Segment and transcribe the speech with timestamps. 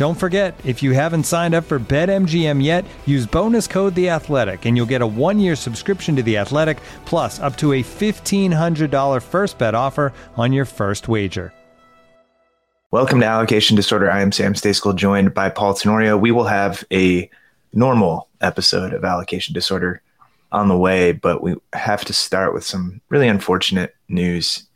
[0.00, 4.64] Don't forget, if you haven't signed up for BetMGM yet, use bonus code The Athletic,
[4.64, 8.90] and you'll get a one-year subscription to The Athletic, plus up to a fifteen hundred
[8.90, 11.52] dollar first bet offer on your first wager.
[12.90, 14.10] Welcome to Allocation Disorder.
[14.10, 16.16] I am Sam Stejskal, joined by Paul Tenorio.
[16.16, 17.28] We will have a
[17.74, 20.00] normal episode of Allocation Disorder
[20.50, 24.66] on the way, but we have to start with some really unfortunate news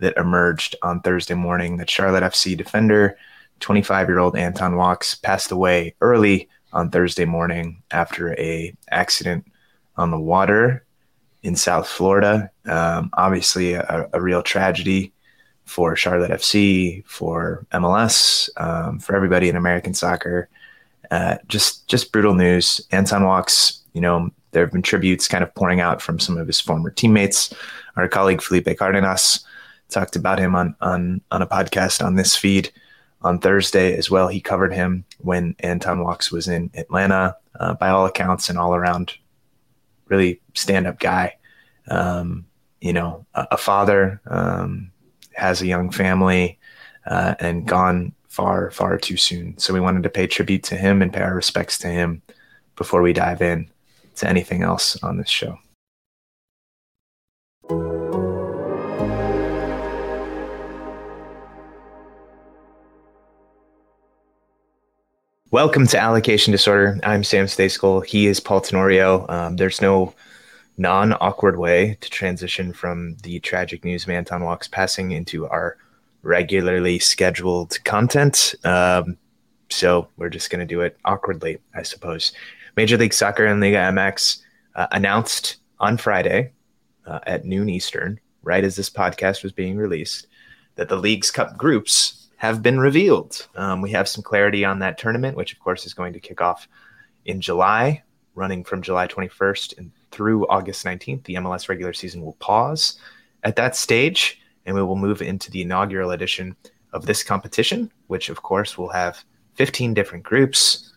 [0.00, 3.16] that emerged on Thursday morning that Charlotte FC defender
[3.64, 9.46] 25 year old Anton Walkes passed away early on Thursday morning after a accident
[9.96, 10.84] on the water
[11.42, 12.50] in South Florida.
[12.66, 15.14] Um, obviously, a, a, real tragedy
[15.64, 20.50] for Charlotte FC, for MLS, um, for everybody in American soccer.
[21.10, 22.86] Uh, just just brutal news.
[22.90, 26.46] Anton Walkes, you know, there have been tributes kind of pouring out from some of
[26.46, 27.54] his former teammates.
[27.96, 29.42] Our colleague Felipe Cardenas
[29.88, 32.70] talked about him on on on a podcast on this feed
[33.24, 34.28] on Thursday as well.
[34.28, 37.36] He covered him when Anton Walkes was in Atlanta.
[37.58, 39.14] Uh, by all accounts, an all around
[40.08, 41.36] really stand up guy.
[41.88, 42.46] Um,
[42.80, 44.90] you know, a, a father, um,
[45.32, 46.58] has a young family,
[47.06, 49.56] uh, and gone far, far too soon.
[49.58, 52.22] So we wanted to pay tribute to him and pay our respects to him
[52.76, 53.70] before we dive in
[54.16, 55.58] to anything else on this show.
[65.54, 66.98] Welcome to Allocation Disorder.
[67.04, 68.04] I'm Sam Stejskal.
[68.04, 69.24] He is Paul Tenorio.
[69.28, 70.12] Um, there's no
[70.78, 75.76] non awkward way to transition from the tragic news of Anton Walkes passing into our
[76.22, 78.56] regularly scheduled content.
[78.64, 79.16] Um,
[79.70, 82.32] so we're just going to do it awkwardly, I suppose.
[82.76, 84.42] Major League Soccer and Liga MX
[84.74, 86.50] uh, announced on Friday
[87.06, 90.26] uh, at noon Eastern, right as this podcast was being released,
[90.74, 93.48] that the Leagues Cup groups have been revealed.
[93.56, 96.42] Um, we have some clarity on that tournament, which of course is going to kick
[96.42, 96.68] off
[97.24, 98.02] in July,
[98.34, 101.24] running from July 21st and through August 19th.
[101.24, 102.98] The MLS regular season will pause
[103.44, 106.54] at that stage, and we will move into the inaugural edition
[106.92, 109.24] of this competition, which of course will have
[109.54, 110.92] 15 different groups,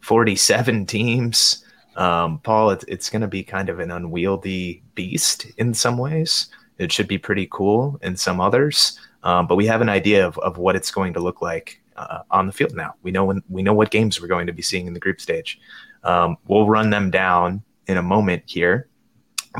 [0.00, 1.62] 47 teams.
[1.96, 6.48] Um, Paul, it's, it's going to be kind of an unwieldy beast in some ways.
[6.78, 8.98] It should be pretty cool in some others.
[9.26, 12.20] Um, but we have an idea of, of what it's going to look like uh,
[12.30, 12.94] on the field now.
[13.02, 15.20] We know when we know what games we're going to be seeing in the group
[15.20, 15.58] stage.
[16.04, 18.88] Um, we'll run them down in a moment here,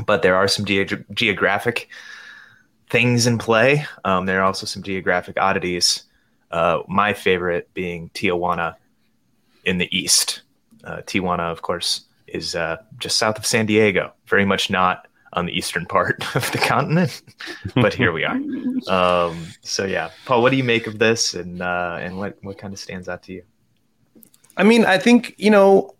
[0.05, 1.89] but there are some ge- geographic
[2.89, 3.85] things in play.
[4.05, 6.03] Um, there are also some geographic oddities.
[6.49, 8.75] Uh, my favorite being Tijuana
[9.65, 10.43] in the east.
[10.85, 15.45] Uh, Tijuana, of course, is uh, just south of San Diego, very much not on
[15.45, 17.21] the eastern part of the continent,
[17.75, 18.39] but here we are.
[18.87, 22.57] Um, so yeah, Paul, what do you make of this, and uh, and what what
[22.57, 23.43] kind of stands out to you?
[24.55, 25.95] I mean, I think you know,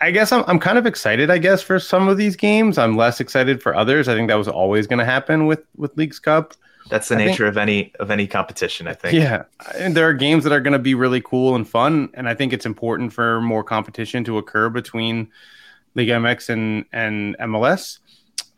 [0.00, 1.30] I guess I'm I'm kind of excited.
[1.30, 4.08] I guess for some of these games, I'm less excited for others.
[4.08, 6.54] I think that was always going to happen with with Leagues Cup.
[6.90, 9.14] That's the I nature think, of any of any competition, I think.
[9.14, 9.44] Yeah,
[9.78, 12.34] and there are games that are going to be really cool and fun, and I
[12.34, 15.30] think it's important for more competition to occur between
[15.94, 17.98] League MX and and MLS.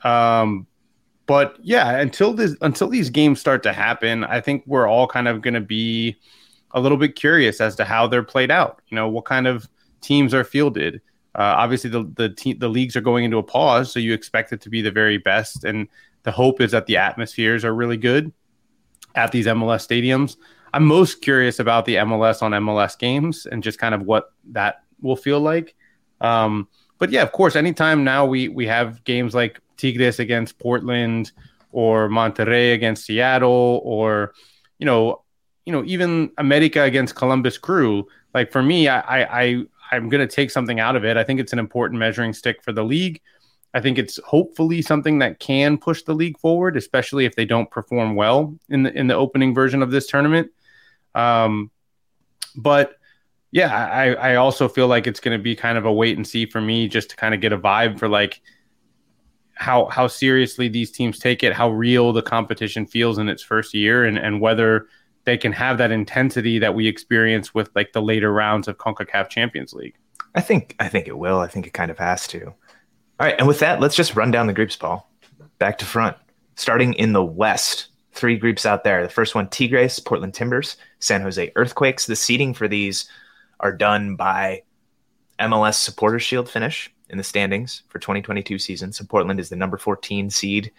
[0.04, 0.66] Um,
[1.26, 5.26] but yeah, until this until these games start to happen, I think we're all kind
[5.26, 6.16] of going to be
[6.72, 8.82] a little bit curious as to how they're played out.
[8.88, 9.68] You know, what kind of
[10.00, 11.00] teams are fielded.
[11.34, 14.52] Uh, obviously, the the te- the leagues are going into a pause, so you expect
[14.52, 15.88] it to be the very best, and
[16.24, 18.32] the hope is that the atmospheres are really good
[19.14, 20.36] at these MLS stadiums.
[20.74, 24.82] I'm most curious about the MLS on MLS games and just kind of what that
[25.00, 25.74] will feel like.
[26.20, 26.68] Um,
[26.98, 31.32] but yeah, of course, anytime now we we have games like Tigres against Portland
[31.72, 34.32] or Monterrey against Seattle or,
[34.78, 35.22] you know,
[35.66, 40.32] you know, even America against Columbus Crew, like for me, I, I, I'm going to
[40.32, 41.16] take something out of it.
[41.16, 43.20] I think it's an important measuring stick for the league.
[43.72, 47.70] I think it's hopefully something that can push the league forward, especially if they don't
[47.70, 50.50] perform well in the in the opening version of this tournament.
[51.14, 51.70] Um,
[52.54, 52.96] but
[53.50, 56.26] yeah, I, I also feel like it's going to be kind of a wait and
[56.26, 58.40] see for me, just to kind of get a vibe for like
[59.54, 63.74] how how seriously these teams take it, how real the competition feels in its first
[63.74, 64.88] year, and and whether
[65.24, 69.28] they can have that intensity that we experience with like the later rounds of CONCACAF
[69.30, 69.94] Champions League.
[70.34, 71.38] I think I think it will.
[71.38, 72.46] I think it kind of has to.
[72.46, 72.54] All
[73.20, 75.08] right, and with that, let's just run down the groups, Paul.
[75.58, 76.16] Back to front.
[76.56, 79.02] Starting in the West, three groups out there.
[79.02, 82.06] The first one, Tigres, Portland Timbers, San Jose Earthquakes.
[82.06, 83.08] The seeding for these
[83.60, 84.62] are done by
[85.38, 88.92] MLS Supporter Shield finish in the standings for 2022 season.
[88.92, 90.72] So Portland is the number 14 seed,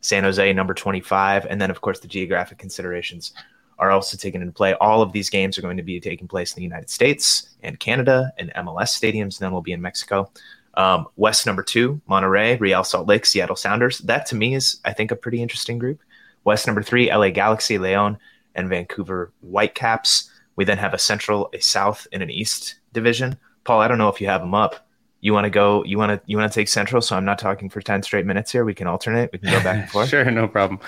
[0.00, 3.32] San Jose number 25, and then of course the geographic considerations
[3.78, 4.74] are also taken into play.
[4.74, 7.78] All of these games are going to be taking place in the United States and
[7.78, 10.30] Canada and MLS stadiums, then we'll be in Mexico.
[10.74, 13.98] Um, West number two, Monterrey, Real Salt Lake, Seattle Sounders.
[13.98, 16.00] That to me is, I think, a pretty interesting group.
[16.44, 18.18] West number three, LA Galaxy, Leon,
[18.54, 20.30] and Vancouver Whitecaps.
[20.54, 23.38] We then have a Central, a South, and an East division.
[23.64, 24.85] Paul, I don't know if you have them up.
[25.20, 25.82] You want to go?
[25.84, 26.20] You want to?
[26.26, 27.00] You want to take Central?
[27.02, 28.64] So I'm not talking for ten straight minutes here.
[28.64, 29.30] We can alternate.
[29.32, 30.08] We can go back and forth.
[30.08, 30.78] sure, no problem.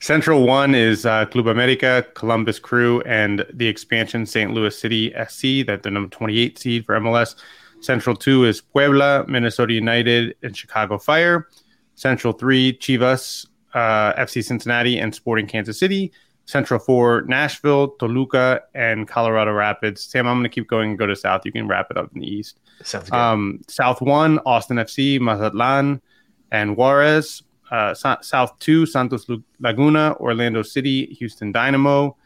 [0.00, 4.52] Central one is uh, Club America, Columbus Crew, and the expansion St.
[4.52, 5.64] Louis City SC.
[5.66, 7.36] That the number 28 seed for MLS.
[7.80, 11.48] Central two is Puebla, Minnesota United, and Chicago Fire.
[11.94, 16.12] Central three, Chivas, uh, FC Cincinnati, and Sporting Kansas City.
[16.46, 20.04] Central four, Nashville, Toluca, and Colorado Rapids.
[20.04, 21.42] Sam, I'm going to keep going and go to South.
[21.44, 22.60] You can wrap it up in the East.
[22.82, 23.16] Sounds good.
[23.16, 26.00] Um, South one, Austin FC, Mazatlan,
[26.52, 27.42] and Juarez.
[27.70, 29.26] Uh, so- South two, Santos
[29.60, 32.16] Laguna, Orlando City, Houston Dynamo.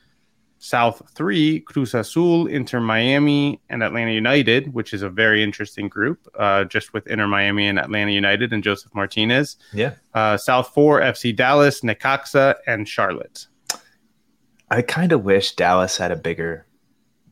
[0.63, 6.29] South three, Cruz Azul, Inter Miami, and Atlanta United, which is a very interesting group,
[6.39, 9.57] uh, just with Inter Miami and Atlanta United and Josef Martinez.
[9.73, 9.95] Yeah.
[10.13, 13.47] Uh, South four, FC Dallas, Necaxa, and Charlotte.
[14.71, 16.67] I kind of wish Dallas had a bigger,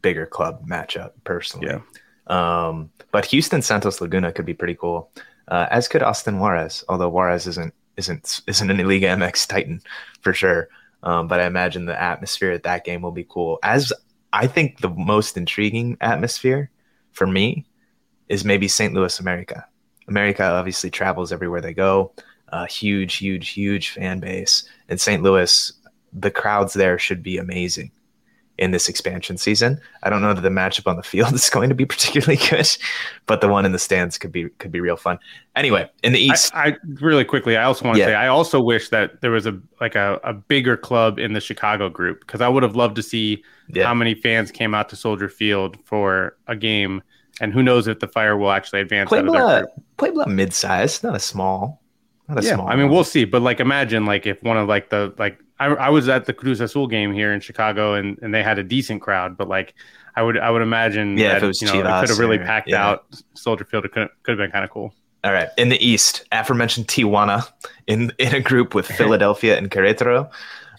[0.00, 1.66] bigger club matchup personally.
[1.66, 1.80] Yeah.
[2.28, 5.10] Um, but Houston Santos Laguna could be pretty cool,
[5.48, 6.84] uh, as could Austin Juarez.
[6.88, 9.80] Although Juarez isn't isn't isn't an Liga MX Titan
[10.20, 10.68] for sure.
[11.02, 13.58] Um, but I imagine the atmosphere at that game will be cool.
[13.62, 13.92] As
[14.32, 16.70] I think the most intriguing atmosphere
[17.12, 17.66] for me
[18.28, 18.92] is maybe St.
[18.92, 19.66] Louis America.
[20.08, 22.12] America obviously travels everywhere they go.
[22.48, 24.68] A huge, huge, huge fan base.
[24.88, 25.22] In St.
[25.22, 25.72] Louis,
[26.12, 27.90] the crowds there should be amazing
[28.58, 29.80] in this expansion season.
[30.02, 32.68] I don't know that the matchup on the field is going to be particularly good,
[33.26, 35.18] but the one in the stands could be could be real fun.
[35.56, 38.06] Anyway, in the East, I, I really quickly, I also want to Yeah.
[38.08, 41.40] say, I also wish that there was a like a, a bigger club in the
[41.40, 43.86] Chicago group because I would have loved to see Yeah.
[43.86, 47.02] how many fans came out to Soldier Field for a game,
[47.40, 49.66] and who knows if the Fire will actually advance out of their Puebla.
[49.96, 51.80] Puebla mid-size, not a small,
[52.28, 52.68] not a Yeah, small.
[52.68, 52.94] I mean, one.
[52.94, 56.08] we'll see, but like, imagine like if one of like the like I, I was
[56.08, 59.36] at the Cruz Azul game here in Chicago, and and they had a decent crowd,
[59.36, 59.74] but like.
[60.16, 62.18] I would, I would imagine Yeah, if that it was you know, it could have
[62.18, 62.84] really or- packed yeah.
[62.84, 63.84] out Soldier Field.
[63.84, 64.92] It could, could have been kind of cool.
[65.22, 65.48] All right.
[65.56, 67.46] In the East, aforementioned Tijuana
[67.86, 70.28] in in a group with Philadelphia and Querétaro.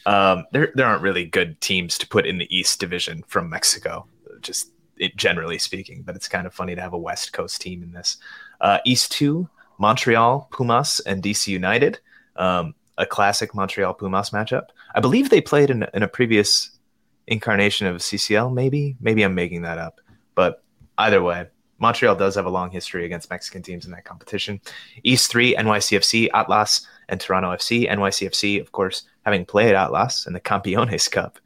[0.06, 4.08] Um, there there aren't really good teams to put in the East Division from Mexico,
[4.42, 6.02] just it, generally speaking.
[6.02, 8.18] But it's kind of funny to have a West Coast team in this.
[8.60, 12.00] Uh, East two, Montreal Pumas and DC United.
[12.36, 14.68] Um, a classic Montreal Pumas matchup.
[14.94, 16.78] I believe they played in, in a previous
[17.26, 18.54] incarnation of CCL.
[18.54, 20.00] Maybe maybe I'm making that up,
[20.36, 20.64] but
[20.98, 21.48] either way,
[21.80, 24.60] Montreal does have a long history against Mexican teams in that competition.
[25.04, 27.90] East three, NYCFC, Atlas, and Toronto FC.
[27.90, 31.40] NYCFC, of course, having played Atlas in the Campeones Cup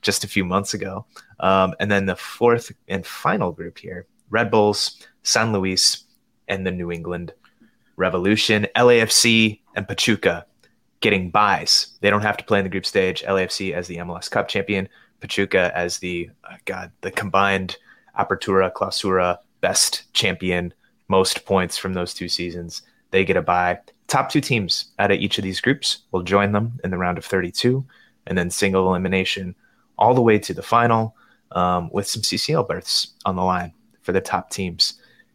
[0.00, 1.04] just a few months ago.
[1.40, 6.04] Um, and then the fourth and final group here Red Bulls, San Luis,
[6.48, 7.34] and the New England
[7.96, 8.66] Revolution.
[8.74, 10.46] LAFC and Pachuca
[11.04, 11.88] getting buys.
[12.00, 13.22] They don't have to play in the group stage.
[13.24, 14.88] LAFC as the MLS Cup champion,
[15.20, 17.76] Pachuca as the, uh, God, the combined
[18.18, 20.72] Apertura, Clausura, best champion,
[21.08, 22.80] most points from those two seasons.
[23.10, 23.80] They get a buy.
[24.08, 27.18] Top two teams out of each of these groups will join them in the round
[27.18, 27.84] of 32,
[28.26, 29.54] and then single elimination
[29.98, 31.14] all the way to the final
[31.52, 34.94] um, with some CCL berths on the line for the top teams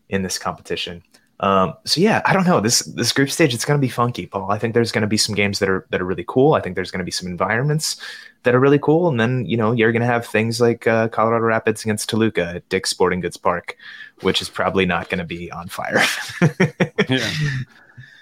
[0.09, 1.03] in this competition.
[1.41, 3.53] Um, so yeah, I don't know this this group stage.
[3.53, 4.51] It's going to be funky, Paul.
[4.51, 6.53] I think there's going to be some games that are that are really cool.
[6.53, 8.01] I think there's going to be some environments
[8.43, 11.07] that are really cool, and then you know you're going to have things like uh,
[11.07, 13.77] Colorado Rapids against Toluca at Dick's Sporting Goods Park,
[14.21, 16.03] which is probably not going to be on fire.
[17.09, 17.31] Yeah.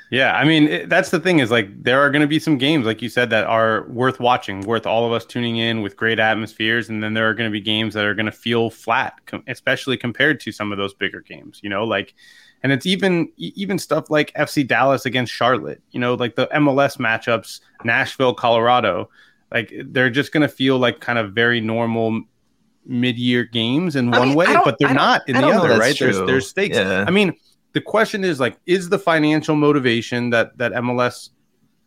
[0.10, 2.58] Yeah, I mean it, that's the thing is like there are going to be some
[2.58, 5.98] games like you said that are worth watching, worth all of us tuning in with
[5.98, 8.70] great atmospheres, and then there are going to be games that are going to feel
[8.70, 11.60] flat, com- especially compared to some of those bigger games.
[11.62, 12.14] You know, like,
[12.68, 15.82] and it's even even stuff like FC Dallas against Charlotte.
[15.92, 19.10] You know, like the MLS matchups, Nashville, Colorado,
[19.54, 22.24] like they're just going to feel like kind of very normal
[22.86, 25.98] mid-year games in I one mean, way, but they're don't- in the other, right?
[25.98, 26.76] There's there's stakes.
[26.76, 27.06] Yeah.
[27.08, 27.34] I mean,
[27.72, 31.30] the question is like, is the financial motivation that that MLS,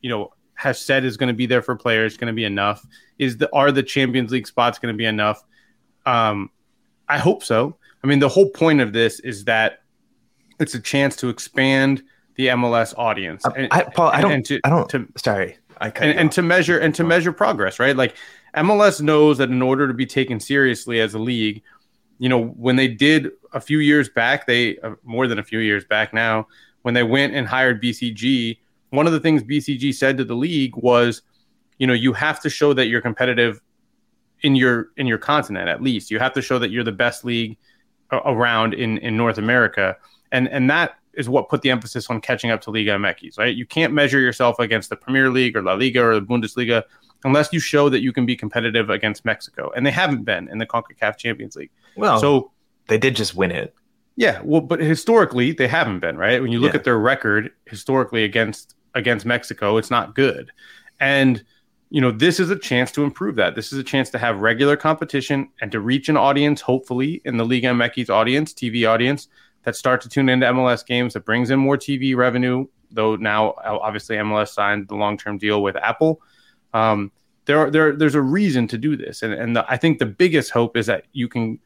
[0.01, 2.83] you know, has said is going to be there for players going to be enough?
[3.19, 5.45] Is the are the Champions League spots going to be enough?
[6.07, 6.49] Um,
[7.07, 7.77] I hope so.
[8.03, 9.80] I mean, the whole point of this is that
[10.61, 12.03] it's a chance to expand
[12.37, 13.45] the MLS audience.
[13.45, 14.33] I, I, Paul, I don't.
[14.33, 14.89] and to- I don't.
[14.91, 17.97] to- sorry, I cut and, and to measure and to measure progress, right?
[17.97, 18.17] Like
[18.57, 21.63] MLS knows that in order to be taken seriously as a league,
[22.19, 25.59] you know, when they did a few years back, they uh, more than a few
[25.59, 26.47] years back now,
[26.83, 28.59] when they went and hired BCG,
[28.91, 31.23] one of the things BCG said to the league was,
[31.79, 33.61] you know, you have to show that you're competitive
[34.43, 36.11] in your in your continent at least.
[36.11, 37.57] You have to show that you're the best league
[38.13, 39.97] around in in North America,
[40.33, 43.55] and and that is what put the emphasis on catching up to Liga MX, right?
[43.57, 46.85] You can't measure yourself against the Premier League or La Liga or the Bundesliga
[47.25, 50.59] unless you show that you can be competitive against Mexico, and they haven't been in
[50.59, 51.71] the Concacaf Champions League.
[51.97, 52.51] well, So
[52.87, 53.75] they did just win it.
[54.17, 56.41] yeah, well, but historically they haven't been right.
[56.41, 56.79] When you look Yeah.
[56.79, 60.51] at their record historically against against Mexico, it's not good,
[61.01, 61.45] and
[61.91, 63.55] you know this is a chance to improve that.
[63.57, 67.37] This is a chance to have regular competition and to reach an audience, hopefully in
[67.37, 69.29] the Liga MX audience, TV audience
[69.65, 72.67] that start to tune into MLS games that brings in more TV revenue.
[72.91, 76.21] Though now, obviously, MLS signed the long term deal with Apple.
[76.75, 77.13] Um,
[77.45, 80.07] there, are, there, there's a reason to do this, and and the, I think the
[80.07, 81.59] biggest hope is that you can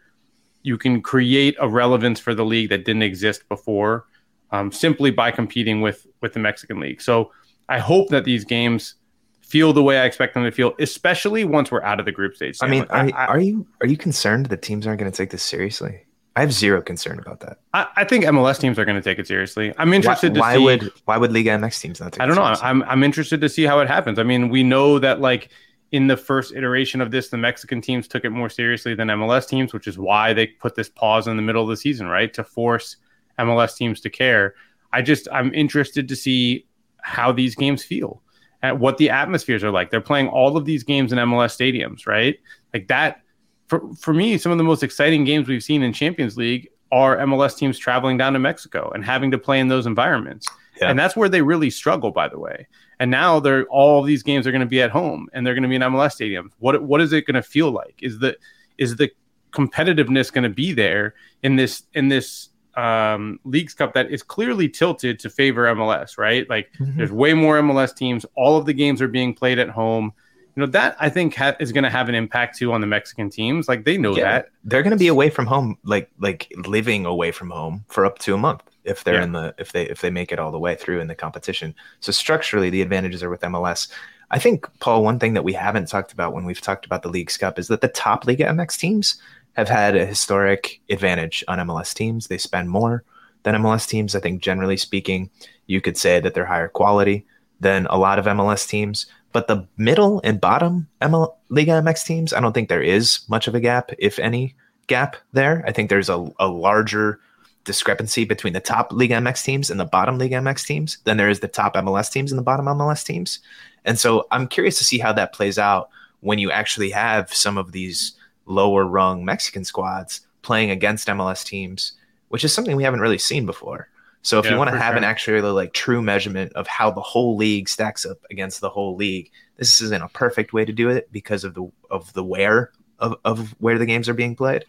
[0.63, 4.07] you can create a relevance for the league that didn't exist before
[4.51, 7.01] um, simply by competing with with the Mexican league.
[7.01, 7.33] So
[7.69, 8.95] I hope that these games
[9.41, 12.37] feel the way I expect them to feel, especially once we're out of the group
[12.37, 12.57] stage.
[12.61, 12.71] I Sam.
[12.71, 15.43] mean, Like, are, are you are you concerned that teams aren't going to take this
[15.43, 16.04] seriously?
[16.37, 17.59] I have zero concern about that.
[17.75, 19.73] I, I think MLS teams are going to take it seriously.
[19.79, 20.65] I'm Why, interested to why see.
[20.65, 22.21] would why would Liga MX teams not take?
[22.21, 22.43] I don't know.
[22.43, 22.67] seriously?
[22.69, 24.19] I'm I'm interested to see how it happens.
[24.19, 25.51] I mean, we know that like
[25.93, 29.47] in the first iteration of this, the Mexican teams took it more seriously than MLS
[29.47, 32.33] teams, which is why they put this pause in the middle of the season, right,
[32.35, 32.97] to force
[33.39, 34.55] MLS teams to care.
[34.93, 36.67] I just I'm interested to see
[37.01, 38.23] how these games feel
[38.61, 39.91] and what the atmospheres are like.
[39.91, 42.41] They're playing all of these games in MLS stadiums, right?
[42.73, 43.21] Like that.
[43.69, 47.17] For for me, some of the most exciting games we've seen in Champions League are
[47.19, 50.47] MLS teams traveling down to Mexico and having to play in those environments.
[50.81, 50.91] Yeah.
[50.91, 52.67] And that's where they really struggle, by the way.
[53.01, 55.63] And now they're all these games are going to be at home and they're going
[55.63, 56.51] to be in MLS stadiums.
[56.59, 57.97] What what is it going to feel like?
[58.03, 58.37] Is the
[58.79, 59.11] is the
[59.53, 64.69] competitiveness going to be there in this in this um, Leagues Cup that is clearly
[64.69, 66.49] tilted to favor MLS, right?
[66.51, 66.97] Like Mhm.
[66.97, 68.27] there's way more MLS teams.
[68.35, 70.13] All of the games are being played at home.
[70.57, 72.87] You know that I think ha- is going to have an impact too on the
[72.87, 73.69] Mexican teams.
[73.69, 74.25] Like they know Yeah.
[74.33, 74.49] that.
[74.65, 78.19] they're going to be away from home, like like living away from home for up
[78.21, 79.25] to a month if they're Yeah.
[79.25, 81.75] in the if they if they make it all the way through in the competition.
[82.01, 83.89] So structurally, the advantages are with MLS.
[84.31, 87.09] I think Paul, one thing that we haven't talked about when we've talked about the
[87.11, 89.21] Leagues Cup is that the top Liga MX teams
[89.55, 92.27] have had a historic advantage on MLS teams.
[92.29, 93.05] They spend more
[93.43, 94.15] than MLS teams.
[94.17, 95.31] I think generally speaking,
[95.67, 97.27] you could say that they're higher quality
[97.61, 99.07] than a lot of MLS teams.
[99.35, 103.49] But the middle and bottom ML, Liga MX teams, I don't think there is much
[103.49, 104.55] of a gap, if any
[104.87, 105.65] gap there.
[105.67, 107.19] I think there's a, a larger
[107.65, 111.29] discrepancy between the top Liga MX teams and the bottom Liga MX teams than there
[111.29, 113.41] is the top MLS teams and the bottom MLS teams.
[113.85, 117.59] And so I'm curious to see how that plays out when you actually have some
[117.59, 118.13] of these
[118.47, 121.95] lower rung Mexican squads playing against MLS teams,
[122.29, 123.89] which is something we haven't really seen before.
[124.25, 125.11] So if Yeah, you want to have an sure.
[125.11, 129.31] actually like true measurement of how the whole league stacks up against the whole league,
[129.59, 133.17] this isn't a perfect way to do it because of the of the where of,
[133.25, 134.65] of where the games are being played.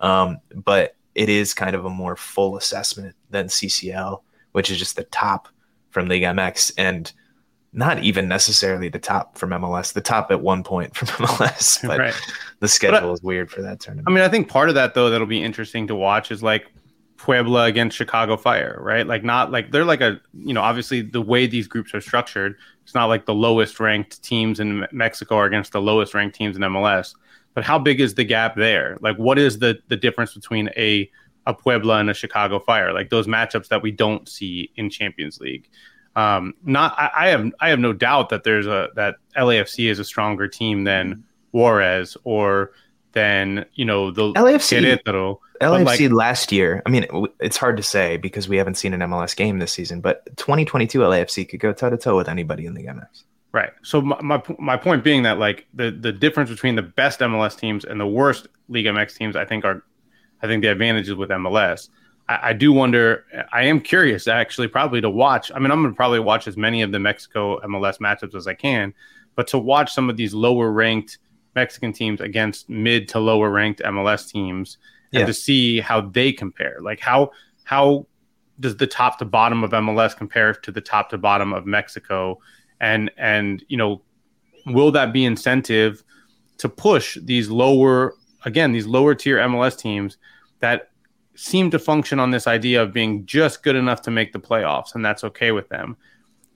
[0.00, 4.96] Um, but it is kind of a more full assessment than CCL, which is just
[4.96, 5.48] the top
[5.90, 7.12] from League MX and
[7.74, 11.98] not even necessarily the top from MLS, the top at one point from MLS, but
[11.98, 12.14] right.
[12.60, 14.08] the schedule is weird for that tournament.
[14.08, 16.72] I mean, I think part of that though that'll be interesting to watch is like
[17.24, 19.06] Puebla against Chicago Fire, right?
[19.06, 22.54] Like not like they're like a you know obviously the way these groups are structured,
[22.82, 26.54] it's not like the lowest ranked teams in Mexico are against the lowest ranked teams
[26.54, 27.14] in MLS.
[27.54, 28.98] But how big is the gap there?
[29.00, 31.10] Like what is the the difference between a
[31.46, 32.92] a Puebla and a Chicago Fire?
[32.92, 35.70] Like those matchups that we don't see in Champions League.
[36.16, 39.98] Um, not I, I have I have no doubt that there's a that LAFC is
[39.98, 42.72] a stronger team than Juarez or
[43.14, 45.38] than you know the LAFC, Querétaro.
[45.60, 47.06] LAFC like, last year, I mean,
[47.40, 50.98] it's hard to say because we haven't seen an MLS game this season, but 2022
[50.98, 53.24] LAFC could go toe to toe with anybody in the MLS.
[53.52, 53.70] Right.
[53.82, 57.56] So my, my, my point being that like the the difference between the best MLS
[57.56, 59.84] teams and the worst League MX teams, I think are,
[60.42, 61.88] I think the advantages with MLS.
[62.28, 63.24] I, I do wonder.
[63.52, 65.52] I am curious actually, probably to watch.
[65.54, 68.54] I mean, I'm gonna probably watch as many of the Mexico MLS matchups as I
[68.54, 68.92] can,
[69.36, 71.18] but to watch some of these lower ranked
[71.54, 74.78] Mexican teams against mid to lower ranked MLS teams
[75.12, 75.26] and yeah.
[75.26, 76.78] to see how they compare.
[76.80, 77.30] Like how
[77.64, 78.06] how
[78.60, 82.38] does the top to bottom of MLS compare to the top to bottom of Mexico?
[82.80, 84.02] And and you know,
[84.66, 86.02] will that be incentive
[86.58, 90.18] to push these lower again these lower tier MLS teams
[90.60, 90.90] that
[91.36, 94.94] seem to function on this idea of being just good enough to make the playoffs
[94.94, 95.96] and that's okay with them.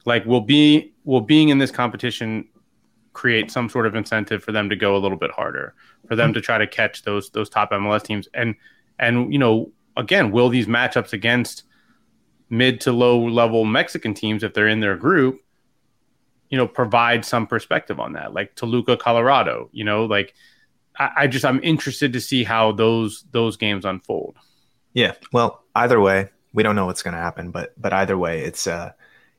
[0.04, 2.48] Like will be will being in this competition
[3.18, 5.74] create some sort of incentive for them to go a little bit harder,
[6.06, 8.28] for them to try to catch those those top MLS teams.
[8.32, 8.54] And
[9.00, 11.64] and you know, again, will these matchups against
[12.48, 15.40] mid to low level Mexican teams, if they're in their group,
[16.48, 19.68] you know, provide some perspective on that, like Toluca, Colorado.
[19.72, 20.32] You know, like
[20.96, 24.36] I, I just I'm interested to see how those those games unfold.
[24.94, 25.14] Yeah.
[25.32, 28.68] Well, either way, we don't know what's going to happen, but but either way, it's
[28.68, 28.92] uh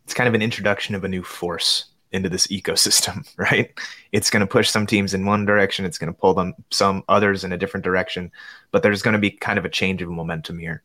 [0.03, 3.72] it's kind of an introduction of a new force into this ecosystem, right?
[4.12, 7.04] It's going to push some teams in one direction, it's going to pull them some
[7.08, 8.32] others in a different direction,
[8.72, 10.84] but there's going to be kind of a change of momentum here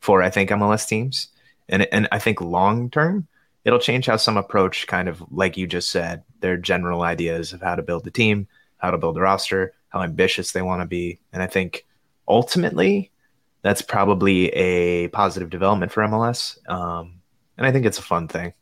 [0.00, 1.28] for I think MLS teams.
[1.68, 3.26] And and I think long term,
[3.64, 7.60] it'll change how some approach kind of like you just said, their general ideas of
[7.60, 8.46] how to build a team,
[8.78, 11.18] how to build a roster, how ambitious they want to be.
[11.32, 11.84] And I think
[12.28, 13.10] ultimately
[13.62, 16.56] that's probably a positive development for MLS.
[16.70, 17.20] Um,
[17.58, 18.52] and I think it's a fun thing.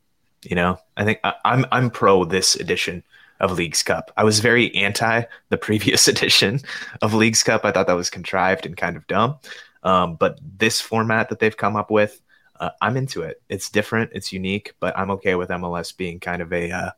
[0.44, 3.02] You know, I think I, I'm I'm pro this edition
[3.40, 4.12] of Leagues Cup.
[4.16, 6.60] I was very anti the previous edition
[7.02, 7.64] of Leagues Cup.
[7.64, 9.38] I thought that was contrived and kind of dumb.
[9.82, 12.20] Um, but this format that they've come up with,
[12.58, 13.42] uh, I'm into it.
[13.48, 16.90] It's different, it's unique, but I'm okay with MLS being kind of a uh,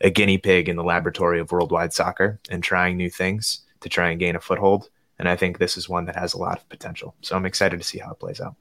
[0.00, 4.10] a guinea pig in the laboratory of worldwide soccer and trying new things to try
[4.10, 4.88] and gain a foothold.
[5.18, 7.14] And I think this is one that has a lot of potential.
[7.20, 8.56] So I'm excited to see how it plays out.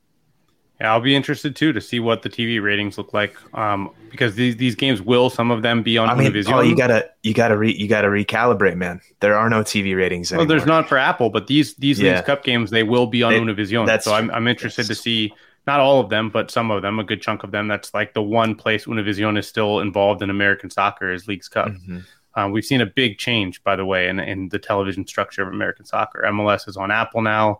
[0.81, 3.37] Yeah, I'll be interested too to see what the TV ratings look like.
[3.55, 6.53] Um, because these these games will some of them be on I mean, Univision.
[6.53, 8.99] Oh, you gotta you gotta re, you gotta recalibrate, man.
[9.19, 10.31] There are no TV ratings.
[10.31, 10.47] Anymore.
[10.47, 12.15] Well, there's not for Apple, but these these yeah.
[12.15, 14.01] Leagues Cup games they will be on Univision.
[14.01, 15.31] So I'm I'm interested to see
[15.67, 17.67] not all of them, but some of them, a good chunk of them.
[17.67, 21.67] That's like the one place Univision is still involved in American soccer is Leagues Cup.
[21.67, 21.99] Mm-hmm.
[22.33, 25.49] Um, we've seen a big change, by the way, in, in the television structure of
[25.49, 26.23] American soccer.
[26.25, 27.59] MLS is on Apple now.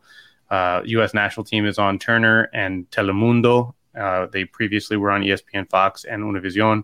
[0.52, 1.14] Uh, U.S.
[1.14, 3.74] national team is on Turner and Telemundo.
[3.98, 6.84] Uh, they previously were on ESPN, Fox, and Univision.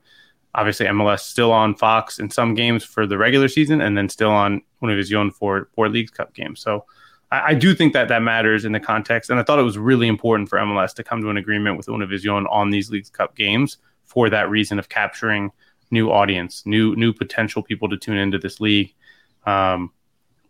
[0.55, 4.31] Obviously, MLS still on Fox in some games for the regular season, and then still
[4.31, 6.61] on Univision for for Leagues Cup games.
[6.61, 6.85] So,
[7.29, 9.77] I, I, do think that that matters in the context, and I thought it was
[9.77, 13.35] really important for MLS to come to an agreement with Univision on these Leagues Cup
[13.35, 15.51] games for that reason of capturing
[15.91, 18.93] new audience, new new potential people to tune into this league.
[19.45, 19.91] Um,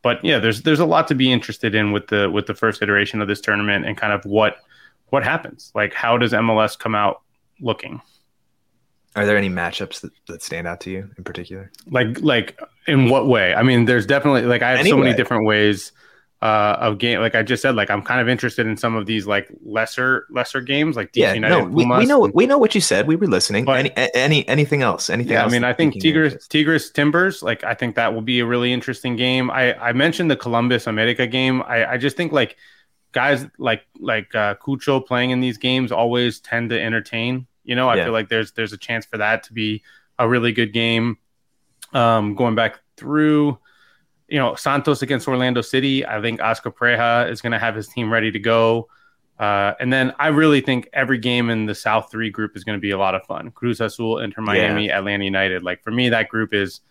[0.08, 2.82] but yeah, there's there's a lot to be interested in with the with the first
[2.82, 4.60] iteration of this tournament and kind of what
[5.10, 5.70] what happens.
[5.76, 7.24] Like, how does MLS come out
[7.60, 8.00] looking?
[9.18, 11.74] Are there any matchups that, that stand out to you in particular?
[11.92, 13.54] Like, like in what way?
[13.54, 14.98] I mean, there's definitely like I have anyway.
[14.98, 15.92] so many different ways
[16.42, 17.20] uh, of game.
[17.20, 20.28] Like I just said, like I'm kind of interested in some of these like lesser
[20.30, 21.56] lesser games, like DC yeah, United.
[21.56, 23.08] No, we, we know we know what you said.
[23.08, 23.66] We were listening.
[23.66, 25.10] But, any any anything else?
[25.10, 25.34] Anything?
[25.34, 27.42] Yeah, else I mean, I think Tigres Tigres Timbers.
[27.42, 29.50] Like I think that will be a really interesting game.
[29.50, 31.64] I I mentioned the Columbus America game.
[31.64, 32.56] I I just think like
[33.14, 37.48] guys like like uh, Cucho playing in these games always tend to entertain.
[37.64, 38.04] You know, I yeah.
[38.06, 39.82] feel like there's there's a chance for that to be
[40.20, 41.18] a really good game.
[41.94, 43.58] Um, going back through
[44.28, 46.06] you know, Santos against Orlando City.
[46.06, 48.90] I think Oscar Pareja is going to have his team ready to go.
[49.40, 52.78] Uh, and then I really think every game in the South Three group is going
[52.78, 53.52] to be a lot of fun.
[53.52, 54.98] Cruz Azul, Inter Miami, yeah.
[54.98, 55.64] Atlanta United.
[55.64, 56.82] Like for me, that group is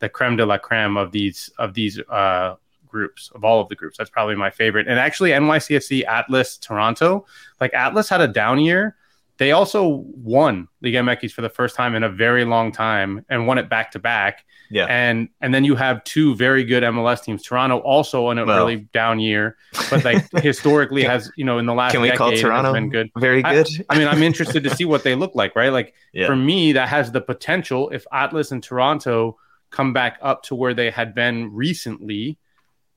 [0.00, 2.56] the creme de la creme of these of these uh,
[2.88, 3.98] groups of all of the groups.
[3.98, 4.88] That's probably my favorite.
[4.88, 7.24] And actually, NYCFC, Atlas, Toronto.
[7.60, 8.96] Like Atlas had a down year.
[9.42, 13.44] They also won Liga MX for the first time in a very long time and
[13.44, 14.44] won it back to back.
[14.70, 14.86] Yeah.
[14.88, 17.42] And and then you have two very good MLS teams.
[17.42, 19.56] Toronto also in a well, really down year,
[19.90, 22.88] but like historically has, you know, in the last Can we decade call Toronto been
[22.88, 23.10] good.
[23.16, 23.66] Very good.
[23.90, 25.72] I, I, mean, I'm interested to see what they look like, right?
[25.72, 26.28] Like yeah.
[26.28, 29.38] for me, that has the potential if Atlas and Toronto
[29.72, 32.38] come back up to where they had been recently,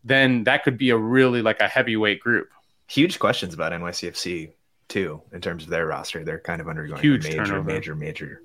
[0.04, 2.50] then that could be a really like a heavyweight group.
[2.86, 4.52] Huge questions about NYCFC
[4.88, 6.24] too, in terms of their roster.
[6.24, 7.64] They're kind of undergoing Huge a major, turnover.
[7.64, 8.42] major, major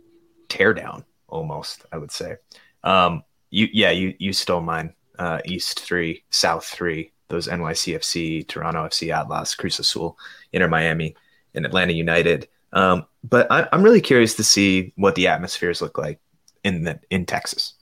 [0.48, 2.36] teardown almost, I would say.
[2.82, 4.94] Um, you yeah, you you stole mine.
[5.18, 7.12] Uh, East three, South three.
[7.28, 10.18] those NYCFC, Toronto FC, Atlas, Cruz Azul,
[10.52, 11.14] Inter Miami,
[11.54, 12.48] and Atlanta United.
[12.72, 16.20] Um, but I, I'm really curious to see what the atmospheres look like
[16.64, 17.74] in the in Texas.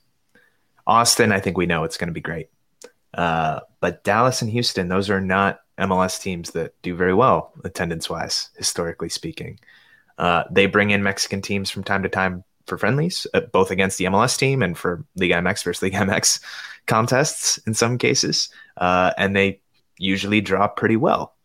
[0.85, 2.49] Austin, I think we know it's going to be great.
[3.13, 8.09] Uh, but Dallas and Houston, those are not MLS teams that do very well attendance
[8.09, 9.59] wise, historically speaking.
[10.17, 13.97] Uh, they bring in Mexican teams from time to time for friendlies, uh, both against
[13.97, 16.41] the MLS team and for Liga MX versus Liga MX
[16.87, 18.49] contests in some cases.
[18.77, 19.59] Uh, and they
[19.97, 21.35] usually draw pretty well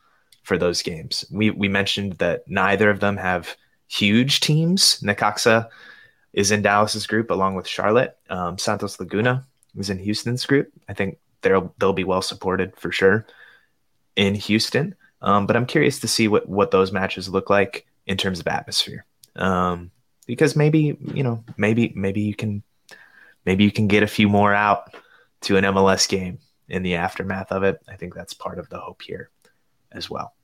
[0.43, 1.25] for those games.
[1.31, 3.57] We, we mentioned that neither of them have
[3.89, 5.01] huge teams.
[5.01, 5.69] Necaxa
[6.33, 8.19] is in Dallas's group along with Charlotte.
[8.29, 9.45] Um, Santos Laguna
[9.79, 10.71] is in Houston's group.
[10.89, 13.27] I think they'll they'll be well supported for sure
[14.17, 14.95] in Houston.
[15.23, 18.47] Um, but I'm curious to see what what those matches look like in terms of
[18.47, 19.05] atmosphere.
[19.37, 19.91] Um,
[20.27, 22.63] because maybe you know maybe maybe you can
[23.45, 24.95] maybe you can get a few more out
[25.43, 27.81] to an MLS game in the aftermath of it.
[27.89, 29.31] I think that's part of the hope here
[29.93, 30.35] as well.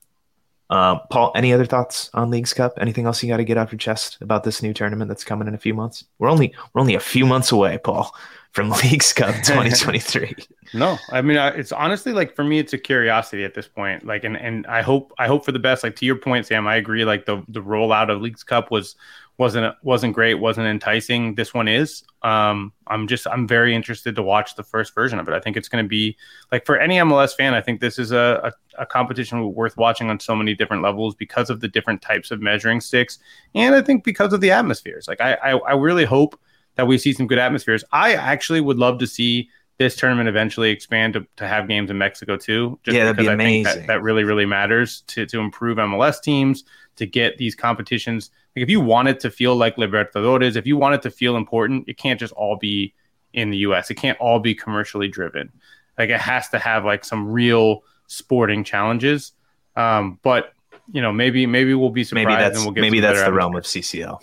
[0.71, 2.75] Um, Paul, any other thoughts on Leagues Cup?
[2.81, 5.49] Anything else you got to get off your chest about this new tournament that's coming
[5.49, 6.05] in a few months?
[6.19, 8.15] We're only we're only a few months away, Paul,
[8.53, 10.35] from Leagues Cup 2023.
[10.75, 14.07] no, I mean it's honestly like for me, it's a curiosity at this point.
[14.07, 15.83] Like, and and I hope I hope for the best.
[15.83, 17.05] Like to your point, Sam, I agree.
[17.05, 18.95] Like the the rollout of Leagues Cup was
[19.41, 21.35] wasn't wasn't great, wasn't enticing.
[21.35, 22.05] This one is.
[22.21, 25.33] Um, I'm just I'm very interested to watch the first version of it.
[25.33, 26.15] I think it's going to be
[26.53, 27.55] like for any MLS fan.
[27.55, 31.15] I think this is a, a, a competition worth watching on so many different levels
[31.15, 33.19] because of the different types of measuring sticks,
[33.55, 35.09] and I think because of the atmospheres.
[35.09, 36.39] Like I I, I really hope
[36.75, 37.83] that we see some good atmospheres.
[37.93, 39.49] I actually would love to see
[39.79, 42.79] this tournament eventually expand to, to have games in Mexico too.
[42.83, 43.63] Just yeah, that'd be amazing.
[43.63, 46.65] That, that, really, really matters to, to improve MLS teams,
[46.97, 48.31] to get these competitions.
[48.57, 51.37] Like if you want it to feel like Libertadores, if you want it to feel
[51.37, 52.95] important, it can't just all be
[53.33, 53.91] in the US.
[53.91, 55.53] It can't all be commercially driven.
[55.99, 59.33] Like it has to have like some real sporting challenges.
[59.77, 60.53] Um, but
[60.93, 63.33] you know, maybe maybe we'll be surprised maybe that's, and we'll get maybe that's the
[63.33, 64.21] realm of CCL.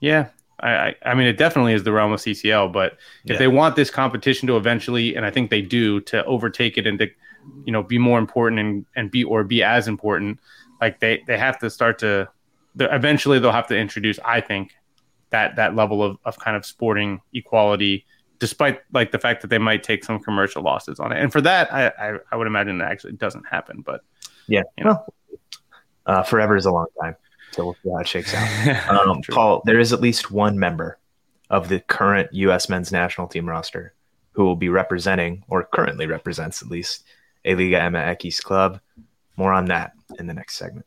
[0.00, 0.28] Yeah,
[0.60, 2.72] I, I mean, it definitely is the realm of CCL.
[2.72, 2.92] But
[3.24, 3.38] if yeah.
[3.38, 6.98] they want this competition to eventually, and I think they do, to overtake it and
[6.98, 7.08] to,
[7.64, 10.40] you know, be more important and and be or be as important,
[10.80, 12.28] like they they have to start to.
[12.78, 14.72] Eventually, they'll have to introduce, I think,
[15.30, 18.06] that that level of of kind of sporting equality,
[18.38, 21.20] despite like the fact that they might take some commercial losses on it.
[21.20, 23.82] And for that, I I, I would imagine that actually doesn't happen.
[23.82, 24.02] But
[24.46, 25.04] yeah, you know.
[25.28, 25.38] well,
[26.06, 27.14] uh, forever is a long time.
[27.52, 28.88] So we'll see how it shakes out.
[28.88, 30.98] Um, Paul, there is at least one member
[31.50, 32.68] of the current U.S.
[32.68, 33.94] men's national team roster
[34.32, 37.04] who will be representing, or currently represents at least,
[37.44, 38.80] a Liga MX club.
[39.36, 40.86] More on that in the next segment.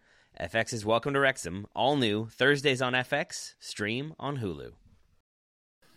[0.39, 4.71] FX's Welcome to Wrexham, all new Thursdays on FX, stream on Hulu.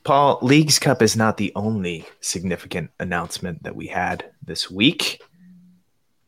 [0.02, 5.22] Paul, Leagues Cup is not the only significant announcement that we had this week.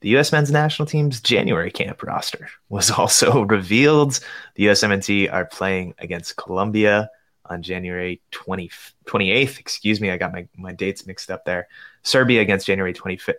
[0.01, 0.33] The U.S.
[0.33, 4.21] men's national team's January camp roster was also revealed.
[4.55, 7.11] The USMNT are playing against Colombia
[7.45, 8.71] on January 20,
[9.05, 9.59] 28th.
[9.59, 11.69] Excuse me, I got my, my dates mixed up there.
[12.03, 13.35] Serbia against January 25th,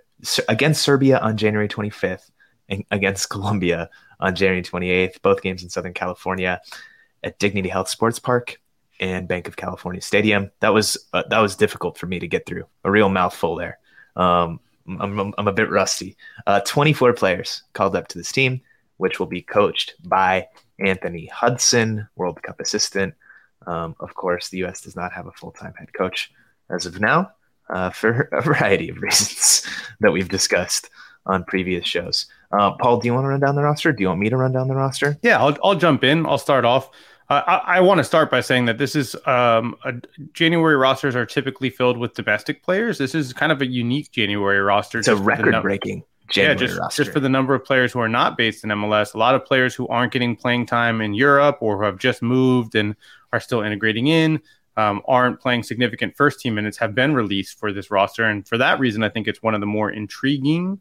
[0.50, 2.30] against Serbia on January 25th,
[2.70, 5.22] and against Colombia on January 28th.
[5.22, 6.62] Both games in Southern California
[7.24, 8.60] at Dignity Health Sports Park
[9.00, 10.52] and Bank of California Stadium.
[10.60, 12.66] That was uh, that was difficult for me to get through.
[12.84, 13.80] A real mouthful there.
[14.16, 16.16] Um, I'm, I'm a bit rusty.
[16.46, 18.62] Uh, 24 players called up to this team,
[18.98, 20.48] which will be coached by
[20.80, 23.14] Anthony Hudson, World Cup assistant.
[23.66, 24.82] Um, of course, the U.S.
[24.82, 26.32] does not have a full time head coach
[26.70, 27.32] as of now
[27.70, 29.68] uh, for a variety of reasons
[30.00, 30.90] that we've discussed
[31.28, 32.26] on previous shows.
[32.52, 33.92] Uh, Paul, do you want to run down the roster?
[33.92, 35.18] Do you want me to run down the roster?
[35.22, 36.26] Yeah, I'll, I'll jump in.
[36.26, 36.90] I'll start off.
[37.30, 39.94] Uh, I, I want to start by saying that this is um, a,
[40.34, 42.98] January rosters are typically filled with domestic players.
[42.98, 45.00] This is kind of a unique January roster.
[45.00, 46.04] It's a record breaking.
[46.34, 47.04] yeah, just, roster.
[47.04, 49.14] just for the number of players who are not based in MLS.
[49.14, 52.22] A lot of players who aren't getting playing time in Europe or who have just
[52.22, 52.96] moved and
[53.34, 54.40] are still integrating in,
[54.78, 58.24] um, aren't playing significant first team minutes, have been released for this roster.
[58.24, 60.80] And for that reason, I think it's one of the more intriguing,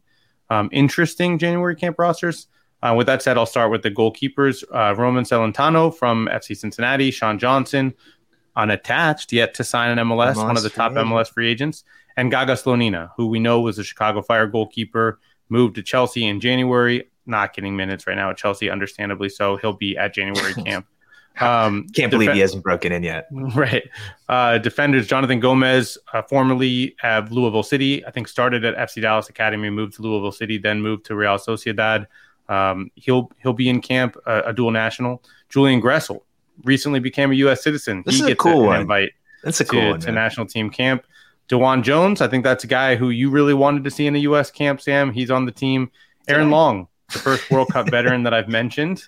[0.49, 2.47] um, interesting January camp rosters.
[2.81, 7.09] Uh, with that said, I'll start with the goalkeepers uh, Roman Celentano from FC Cincinnati,
[7.09, 7.93] Sean Johnson,
[8.55, 11.07] unattached yet to sign an MLS, MLS one of the top agent.
[11.07, 11.83] MLS free agents,
[12.15, 16.39] and Gaga Slonina, who we know was a Chicago Fire goalkeeper, moved to Chelsea in
[16.39, 19.57] January, not getting minutes right now at Chelsea, understandably so.
[19.57, 20.87] He'll be at January camp.
[21.39, 23.27] Um, Can't believe def- he hasn't broken in yet.
[23.57, 23.89] Right.
[24.29, 29.29] Uh, defenders Jonathan Gomez, uh, formerly of Louisville City, I think started at FC Dallas
[29.29, 32.07] Academy, moved to Louisville City, then moved to Real Sociedad.
[32.49, 35.23] Um, he'll he'll be in camp, uh, a dual national.
[35.49, 36.21] Julian Gressel
[36.63, 37.63] recently became a U.S.
[37.63, 38.03] citizen.
[38.05, 39.11] This he is gets a cool a, an invite.
[39.43, 41.05] That's a cool to, one, to national team camp.
[41.49, 44.19] DeJuan Jones, I think that's a guy who you really wanted to see in a
[44.19, 44.51] U.S.
[44.51, 44.81] camp.
[44.81, 45.91] Sam, he's on the team.
[46.27, 49.03] Aaron Long, the first World Cup veteran that I've mentioned,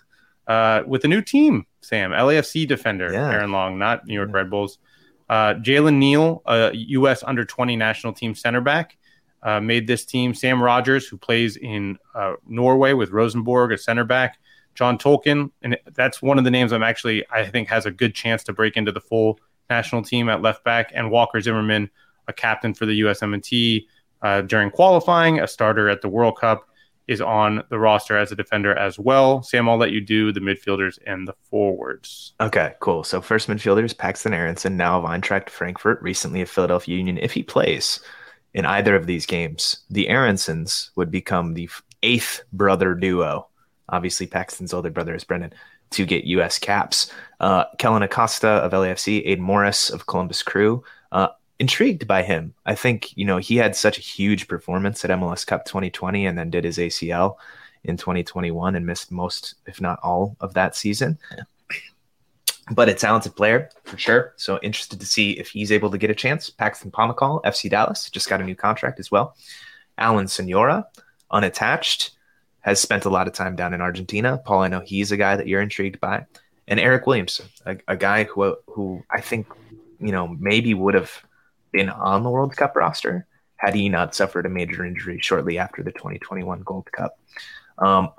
[0.50, 1.66] uh, with a new team.
[1.82, 3.32] Sam, LAFC defender, yeah.
[3.32, 4.36] Aaron Long, not New York yeah.
[4.36, 4.80] Red Bulls.
[5.30, 7.24] Uh, Jalen Neal, a U.S.
[7.24, 8.98] under 20 national team center back
[9.44, 10.34] uh, made this team.
[10.34, 14.40] Sam Rogers, who plays in uh, Norway with Rosenborg, a center back.
[14.76, 18.16] John Tolkin, and that's one of the names I'm actually I think has a good
[18.16, 20.92] chance to break into the full national team at left back.
[20.96, 21.90] And Walker Zimmerman,
[22.28, 23.86] a captain for the USMNT
[24.22, 26.69] uh, during qualifying, a starter at the World Cup,
[27.10, 29.42] is on the roster as a defender as well.
[29.42, 32.34] Sam, I'll let you do the midfielders and the forwards.
[32.40, 33.04] Okay, cool.
[33.04, 37.18] So first midfielders, Paxton Aaronson, now of Eintracht Frankfurt, recently of Philadelphia Union.
[37.18, 38.00] If he plays,
[38.54, 41.70] in either of these games, the Aaronsons would become the
[42.04, 43.48] eighth brother duo.
[43.90, 45.54] Obviously, Paxton's older brother is Brenden
[45.92, 46.60] to get U.S.
[46.60, 47.12] caps.
[47.40, 50.84] Uh, Kellyn Acosta of LAFC, Aidan Morris of Columbus Crew.
[51.12, 52.54] Uh, intrigued by him.
[52.66, 56.38] I think you know he had such a huge performance at MLS Cup 2020, and
[56.38, 57.36] then did his ACL
[57.84, 61.18] in 2021 and missed most, if not all, of that season
[62.72, 64.34] but a talented player for sure.
[64.38, 66.50] So interested to see if he's able to get a chance.
[66.50, 69.36] Paxton Pomykal, FC Dallas, just got a new contract as well.
[69.98, 70.86] Alan Soñora,
[71.32, 72.12] unattached,
[72.62, 74.38] has spent a lot of time down in Argentina.
[74.38, 76.26] Paul, I know he's a guy that you're intrigued by.
[76.68, 79.48] And Eryk Williamson, a, a guy who who I think,
[80.00, 81.12] you know, maybe would have
[81.72, 85.84] been on the World Cup roster had he not suffered a major injury shortly after
[85.84, 87.20] the 2021 Gold Cup.
[87.78, 88.10] Um,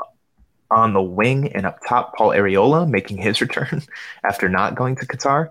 [0.70, 3.82] on the wing and up top, Paul Arriola making his return
[4.22, 5.48] after not going to Qatar.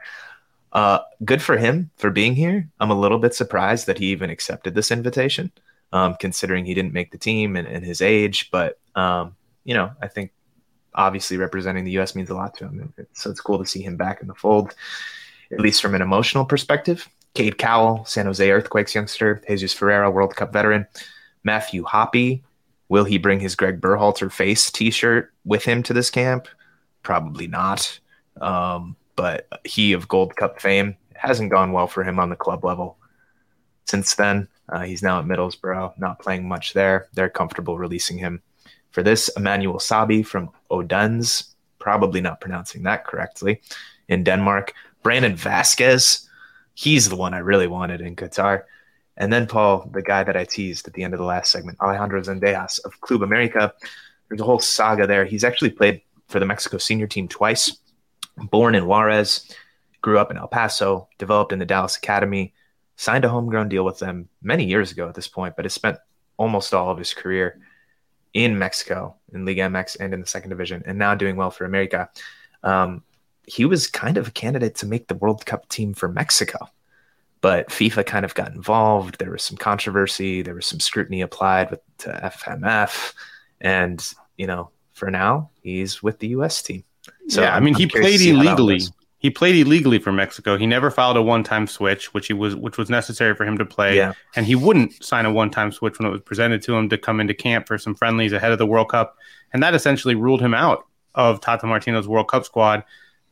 [0.72, 2.70] Uh, good for him for being here.
[2.80, 5.52] I'm a little bit surprised that he even accepted this invitation,
[5.92, 8.50] um, considering he didn't make the team and, and his age.
[8.52, 10.32] But um, you know, I think
[10.94, 12.16] obviously representing the U.S.
[12.16, 14.76] means a lot to him, so it's cool to see him back in the fold,
[15.52, 17.10] at least from an emotional perspective.
[17.34, 20.86] Cade Cowell, San Jose Earthquakes youngster, Jesus Ferreira, World Cup veteran,
[21.44, 22.42] Matthew Hoppe.
[22.90, 26.48] Will he bring his Greg Berhalter face T-shirt with him to this camp?
[27.04, 28.00] Probably not.
[28.42, 32.64] Um, but he of Gold Cup fame hasn't gone well for him on the club
[32.64, 32.98] level
[33.86, 34.48] since then.
[34.70, 37.08] Uh, he's now at Middlesbrough, not playing much there.
[37.14, 38.42] They're comfortable releasing him
[38.92, 39.30] for this.
[39.36, 43.62] Emmanuel Sabbi from Odense, probably not pronouncing that correctly,
[44.08, 44.74] in Denmark.
[45.04, 46.28] Brandon Vazquez,
[46.80, 48.64] he's the one I really wanted in Qatar.
[49.18, 51.78] And then Paul, the guy that I teased at the end of the last segment,
[51.82, 53.74] Alejandro Zendejas of Club America.
[54.30, 55.26] There's a whole saga there.
[55.26, 57.80] He's actually played for the Mexico senior team twice.
[58.38, 59.54] Born in Juarez,
[60.02, 62.54] grew up in El Paso, developed in the Dallas Academy,
[62.96, 65.98] signed a homegrown deal with them many years ago at this point, but has spent
[66.38, 67.60] almost all of his career
[68.34, 71.66] in Mexico, in Liga MX and in the second division, and now doing well for
[71.66, 72.10] America.
[72.64, 73.04] Um,
[73.50, 76.70] he was kind of a candidate to make the World Cup team for Mexico
[77.42, 79.18] but FIFA kind of got involved.
[79.20, 80.42] There was some controversy.
[80.42, 83.14] There was some scrutiny applied with to FMF,
[83.62, 84.06] and
[84.38, 86.62] you know, for now, he's with the U.S.
[86.62, 86.84] team.
[87.28, 88.82] So yeah, I mean, I'm he played illegally.
[89.20, 90.58] he played illegally for Mexico.
[90.58, 93.66] He never filed a one-time switch, which he was which was necessary for him to
[93.66, 93.96] play.
[93.96, 94.14] Yeah.
[94.36, 97.20] And he wouldn't sign a one-time switch when it was presented to him to come
[97.20, 99.18] into camp for some friendlies ahead of the World Cup.
[99.54, 100.86] And that essentially ruled him out
[101.16, 102.84] of Tata Martino's World Cup squad.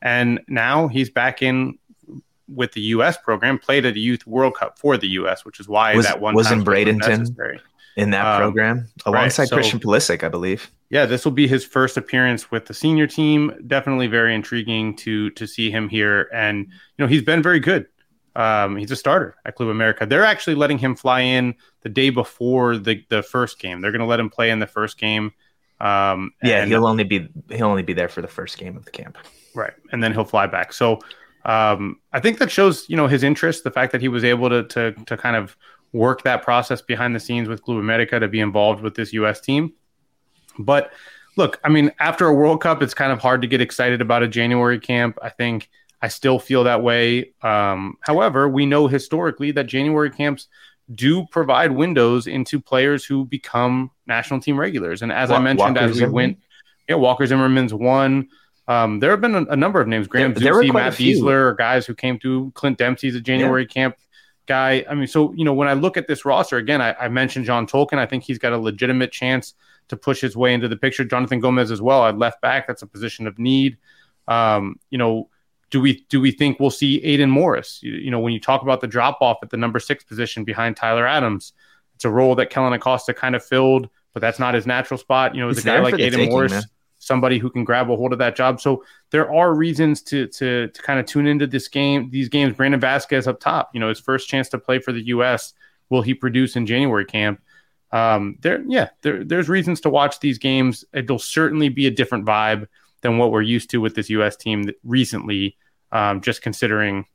[0.02, 1.78] And now he's back in
[2.48, 3.18] with the U.S.
[3.18, 6.22] program, played at a Youth World Cup for the U.S., which is why Was- that
[6.22, 7.60] one was in Bradenton?
[7.98, 10.70] in that Um, program alongside so- Christian Pulisic, I believe.
[10.92, 13.52] yeah, this will be his first appearance with the senior team.
[13.66, 17.88] Definitely very intriguing to to see him here, and you know he's been very good.
[18.36, 20.06] Um, he's a starter at Club America.
[20.06, 23.82] They're actually letting him fly in the day before the the first game.
[23.82, 25.34] They're going to let him play in the first game.
[25.80, 28.86] Um, Yeah, and- he'll only be he'll only be there for the first game of
[28.86, 29.18] the camp.
[29.56, 29.74] Right.
[29.92, 30.74] And then he'll fly back.
[30.74, 31.00] So
[31.46, 34.50] um, I think that shows, you know, his interest, the fact that he was able
[34.50, 35.56] to, to, to kind of
[35.94, 39.40] work that process behind the scenes with Club America to be involved with this U.S.
[39.40, 39.74] team.
[40.60, 40.92] But
[41.38, 44.24] look, I mean, after a World Cup, it's kind of hard to get excited about
[44.24, 45.18] a January camp.
[45.22, 45.70] I think
[46.02, 47.32] I still feel that way.
[47.42, 50.48] Um, however, we know historically that January camps
[50.94, 55.02] do provide windows into players who become national team regulars.
[55.02, 56.14] And as I mentioned, Walker as we Zimmerman?
[56.14, 56.40] went,
[56.88, 58.30] yeah, Walker Zimmerman's one.
[58.70, 60.08] Um, there have been a, a number of names.
[60.08, 60.94] Graham There- there Zusi, a Matt.
[60.94, 62.52] Besler guys who came through.
[62.56, 63.96] Clint Dempsey's a January camp
[64.46, 64.86] guy.
[64.90, 67.46] I mean, so you know, when I look at this roster again, I, I mentioned
[67.46, 67.98] John Tolkin.
[67.98, 69.54] I think he's got a legitimate chance
[69.90, 71.06] to push his way into the picture.
[71.06, 72.06] Jonathan Gomez as well.
[72.06, 73.78] At left back, that's a position of need.
[74.28, 75.30] Um, you know,
[75.70, 77.80] do we do we think we'll see Aidan Morris?
[77.84, 80.44] You, you know, when you talk about the drop off at the number six position
[80.44, 81.54] behind Tyler Adams,
[81.96, 85.36] it's a role that Kellyn Acosta kind of filled, but that's not his natural spot.
[85.36, 86.64] You know, It's a guy like Aidan taking, Morris, man.
[87.00, 88.62] somebody who can grab a hold of that job.
[88.62, 92.56] So there are reasons to to to kind of tune into this game, these games.
[92.56, 95.54] Brandon Vazquez up top, you know, his first chance to play for the U.S.
[95.90, 97.42] Will he produce in January camp?
[97.92, 100.84] Um, there, yeah, there, there's reasons to watch these games.
[100.94, 102.68] It'll certainly be a different vibe
[103.02, 104.36] than what we're used to with this U.S.
[104.36, 105.58] team recently.
[105.92, 107.06] Um, just considering,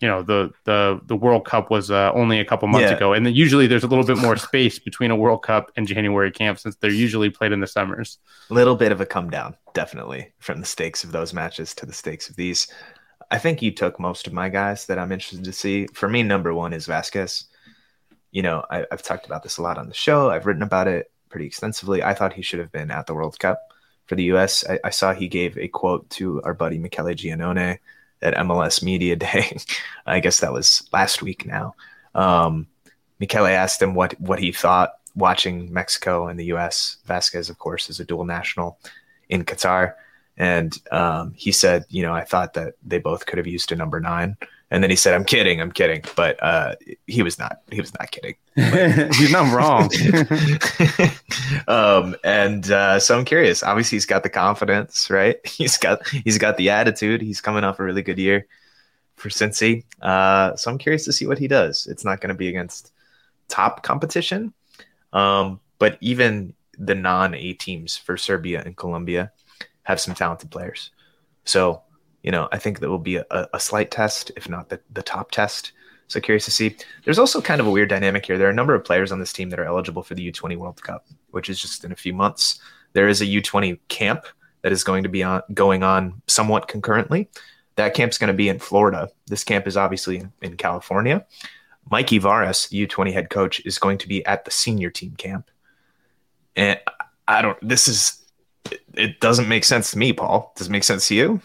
[0.00, 2.96] you know, the the the World Cup was uh, only a couple months Yeah.
[2.96, 5.86] ago, and then usually there's a little bit more space between a World Cup and
[5.88, 8.18] January camp since they're usually played in the summers.
[8.50, 11.86] A little bit of a come down, definitely, from the stakes of those matches to
[11.86, 12.68] the stakes of these.
[13.30, 15.86] I think you took most of my guys that I'm interested to see.
[15.94, 17.44] For me, number one is Vazquez.
[18.30, 20.30] You know, I, I've talked about this a lot on the show.
[20.30, 22.02] I've written about it pretty extensively.
[22.02, 23.58] I thought he should have been at the World Cup
[24.06, 24.64] for the U.S.
[24.68, 27.78] I, I saw he gave a quote to our buddy Michele Giannone
[28.22, 29.56] at MLS Media Day.
[30.06, 31.74] I guess that was last week now.
[32.14, 32.66] Um,
[33.18, 36.96] Michele asked him what what he thought watching Mexico and the U.S.
[37.06, 38.78] Vazquez, of course, is a dual national
[39.28, 39.94] in Qatar,
[40.36, 43.76] and um, he said, you know, I thought that they both could have used a
[43.76, 44.36] number nine,
[44.74, 46.74] and then he said, "I'm kidding, I'm kidding," but uh,
[47.06, 47.60] he was not.
[47.70, 48.34] He was not kidding.
[49.14, 49.88] He's not wrong.
[51.68, 53.62] um, and uh, so I'm curious.
[53.62, 55.36] Obviously, he's got the confidence, right?
[55.46, 57.22] He's got he's got the attitude.
[57.22, 58.48] He's coming off a really good year
[59.14, 59.84] for Cincy.
[60.02, 61.86] Uh, so I'm curious to see what he does.
[61.86, 62.92] It's not going to be against
[63.46, 64.52] top competition,
[65.12, 69.30] um, but even the non A teams for Serbia and Colombia
[69.84, 70.90] have some talented players.
[71.44, 71.82] So
[72.24, 75.02] you know, I think that will be a, a slight test, if not the, the
[75.02, 75.72] top test.
[76.08, 76.76] So curious to see.
[77.04, 78.38] There's also kind of a weird dynamic here.
[78.38, 80.56] There are a number of players on this team that are eligible for the U20
[80.56, 82.60] World Cup, which is just in a few months.
[82.94, 84.24] There is a U20 camp
[84.62, 87.28] that is going to be on going on somewhat concurrently.
[87.76, 89.10] That camp's going to be in Florida.
[89.26, 91.26] This camp is obviously in, in California.
[91.90, 95.50] Mikey Varas, the U20 head coach, is going to be at the senior team camp.
[96.56, 96.80] And
[97.28, 97.58] I don't.
[97.66, 98.24] This is.
[98.70, 100.54] It, it doesn't make sense to me, Paul.
[100.56, 101.42] Does it make sense to you?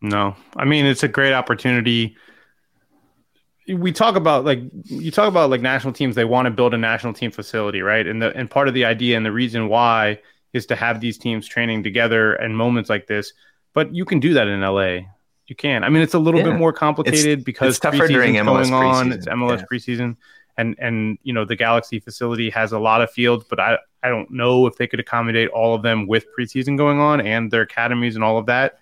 [0.00, 2.16] No, I mean it's a great opportunity.
[3.66, 6.14] We talk about like you talk about like national teams.
[6.14, 8.06] They want to build a national team facility, right?
[8.06, 10.20] And the and part of the idea and the reason why
[10.54, 13.32] is to have these teams training together and moments like this.
[13.74, 15.00] But you can do that in LA.
[15.46, 15.84] You can.
[15.84, 16.46] I mean, it's a little Yeah.
[16.50, 19.08] bit more complicated because it's tougher during MLS going on.
[19.08, 19.14] preseason.
[19.14, 19.64] It's MLS Yeah.
[19.70, 20.16] preseason,
[20.56, 24.08] and and you know the Galaxy facility has a lot of fields, but I I
[24.08, 27.62] don't know if they could accommodate all of them with preseason going on and their
[27.62, 28.78] academies and all of that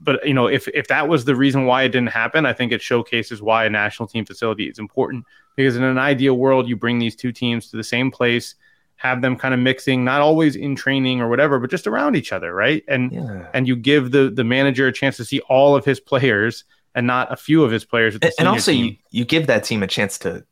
[0.00, 2.72] but you know if if that was the reason why it didn't happen i think
[2.72, 5.24] it showcases why a national team facility is important
[5.56, 8.54] because in an ideal world you bring these two teams to the same place
[8.96, 12.32] have them kind of mixing not always in training or whatever but just around each
[12.32, 13.48] other right and Yeah.
[13.52, 17.06] and you give the the manager a chance to see all of his players and
[17.06, 18.84] not a few of his players the and, and also team.
[18.86, 20.44] you, you give that team a chance to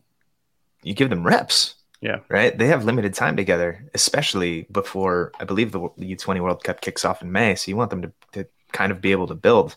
[0.83, 2.19] you give them reps Yeah.
[2.29, 6.81] right they have limited time together especially before i believe the, the u20 world cup
[6.81, 9.35] kicks off in may so you want them to, to kind of be able to
[9.35, 9.77] build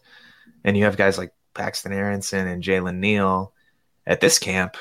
[0.64, 3.54] and you have guys like paxton aaronson and jalen neal
[4.06, 4.78] at this camp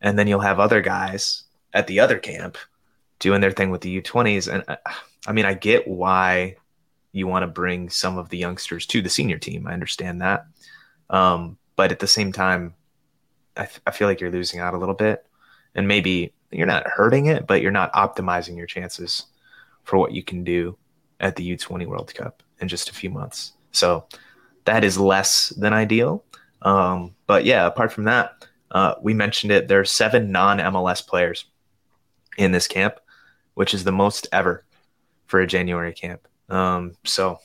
[0.00, 2.56] and then you'll have other guys at the other camp
[3.18, 4.76] doing their thing with the u20s and uh,
[5.26, 6.56] i mean i get why
[7.12, 9.66] you want to bring some of the youngsters to the senior team.
[9.66, 10.46] I understand that.
[11.08, 12.74] Um, but at the same time,
[13.56, 15.26] I, th- I feel like you're losing out a little bit.
[15.74, 19.26] And maybe you're not hurting it, but you're not optimizing your chances
[19.84, 20.76] for what you can do
[21.20, 23.52] at the U20 World Cup in just a few months.
[23.72, 24.06] So
[24.64, 26.24] that is less than ideal.
[26.62, 29.68] Um, but yeah, apart from that, uh, we mentioned it.
[29.68, 31.46] There are seven non MLS players
[32.36, 33.00] in this camp,
[33.54, 34.64] which is the most ever
[35.26, 36.26] for a January camp.
[36.48, 37.38] Um, so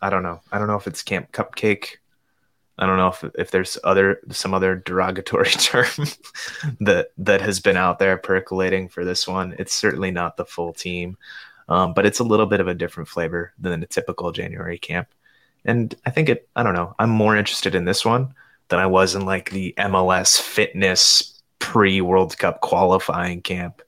[0.00, 0.40] I don't know.
[0.52, 1.96] I don't know if it's Camp Cupcake.
[2.78, 6.06] I don't know if if there's other some other derogatory term
[6.80, 9.54] that that has been out there percolating for this one.
[9.58, 11.18] It's certainly not the full team,
[11.70, 15.08] um, but it's a little bit of a different flavor than a typical January camp.
[15.64, 16.48] And I think it.
[16.56, 16.94] I don't know.
[16.98, 18.34] I'm more interested in this one
[18.68, 23.82] than I was in like the MLS fitness pre World Cup qualifying camp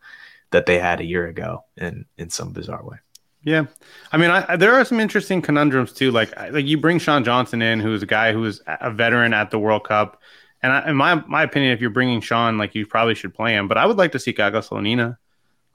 [0.50, 2.98] that they had a year ago in in some bizarre way.
[3.44, 3.66] Yeah,
[4.12, 6.12] I mean, I, there are some interesting conundrums too.
[6.12, 9.50] Like, like you bring Sean Johnson in, who's a guy who is a veteran at
[9.50, 10.20] the World Cup,
[10.62, 13.54] and I, in my my opinion, if you're bringing Sean, like you probably should play
[13.54, 13.66] him.
[13.66, 14.62] But I would like to see Gaga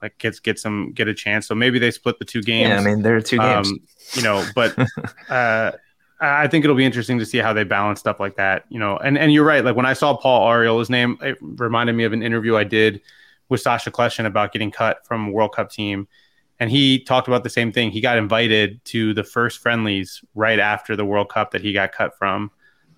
[0.02, 1.48] like get get some get a chance.
[1.48, 2.70] So maybe they split the two games.
[2.70, 3.70] Yeah, I mean, there are two games.
[3.70, 3.80] Um,
[4.14, 4.76] you know, but
[5.30, 5.72] uh,
[6.20, 8.66] I think it'll be interesting to see how they balance stuff like that.
[8.70, 9.64] You know, and and you're right.
[9.64, 13.02] Like when I saw Paul Arriola's name, it reminded me of an interview I did
[13.50, 16.08] with Sacha Kljestan about getting cut from World Cup team
[16.60, 17.92] and he talked about the same thing.
[17.92, 21.92] He got invited to the first friendlies right after the World Cup that he got
[21.92, 22.52] cut from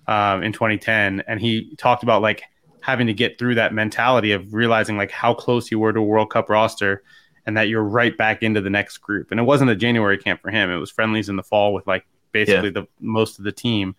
[0.06, 2.42] um, in 2010, and he talked about like
[2.82, 6.02] having to get through that mentality of realizing like how close you were to a
[6.02, 7.02] World Cup roster,
[7.46, 9.30] and that you're right back into the next group.
[9.30, 11.86] And it wasn't a January camp for him; it was friendlies in the fall with
[11.86, 12.82] like basically yeah.
[12.82, 13.94] the most of the team.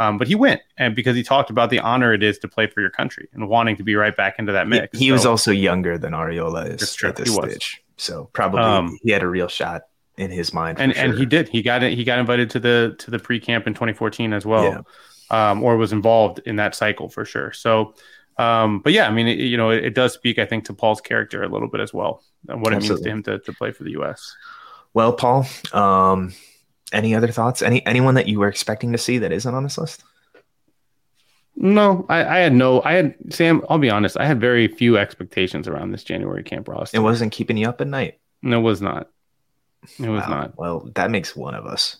[0.00, 2.66] Um, but he went, and because he talked about the honor it is to play
[2.66, 4.98] for your country and wanting to be right back into that mix.
[4.98, 7.82] He, he so, was also younger than Arriola is at this stage.
[7.96, 9.84] So probably um, he had a real shot
[10.16, 10.80] in his mind.
[10.80, 11.04] And sure.
[11.04, 11.48] and he did.
[11.48, 11.94] He got it.
[11.94, 14.84] He got invited to the to the pre camp in 2014 as well,
[15.30, 15.50] yeah.
[15.50, 17.52] um, or was involved in that cycle for sure.
[17.52, 17.94] So,
[18.36, 20.74] um, but yeah, I mean, it, you know, it, it, does speak, I think, to
[20.74, 23.10] Paul's character a little bit as well, and what Absolutely.
[23.10, 24.34] it means to him to, to play for the U.S.
[24.92, 26.32] Well, Paul, um,
[26.92, 27.62] any other thoughts?
[27.62, 30.04] Any anyone that you were expecting to see that isn't on this list?
[31.56, 32.82] No, I, I, had no.
[32.82, 33.62] I had Sam.
[33.68, 34.16] I'll be honest.
[34.18, 36.96] I had very few expectations around this January camp roster.
[36.96, 38.18] It wasn't keeping you up at night.
[38.42, 39.08] No, it was not.
[39.98, 40.28] It was wow.
[40.28, 40.58] not.
[40.58, 41.96] Well, that makes one of us.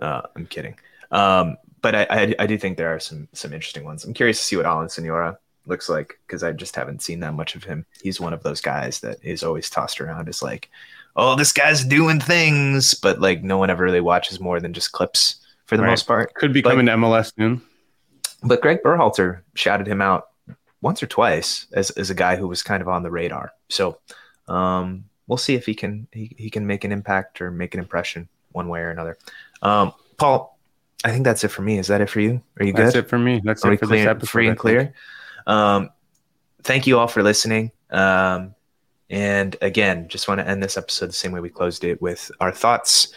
[0.00, 0.78] Uh, I'm kidding.
[1.10, 4.04] Um, but I, I, I, do think there are some some interesting ones.
[4.04, 5.36] I'm curious to see what Alan Soñora
[5.68, 7.86] looks like because I just haven't seen that much of him.
[8.02, 10.70] He's one of those guys that is always tossed around as like,
[11.16, 14.92] oh, this guy's doing things, but like no one ever really watches more than just
[14.92, 15.90] clips for the right.
[15.90, 16.34] most part.
[16.34, 17.62] Could be coming to MLS soon.
[18.42, 20.28] But Greg Berhalter shouted him out
[20.80, 23.52] once or twice as, as a guy who was kind of on the radar.
[23.68, 23.98] So
[24.46, 27.80] um, we'll see if he can he, he can make an impact or make an
[27.80, 29.18] impression one way or another.
[29.62, 30.58] Um, Paul,
[31.04, 31.78] I think that's it for me.
[31.78, 32.42] Is that it for you?
[32.58, 32.86] Are you good?
[32.86, 33.40] That's it for me.
[33.44, 34.30] That's Are it for clear, this episode.
[34.30, 34.94] Free and clear.
[35.48, 35.90] Um,
[36.62, 37.72] thank you all for listening.
[37.90, 38.54] Um,
[39.10, 42.30] and again, just want to end this episode the same way we closed it with
[42.40, 43.12] our thoughts